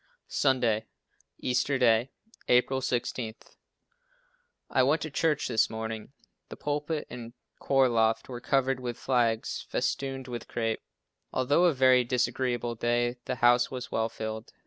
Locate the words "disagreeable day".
12.03-13.17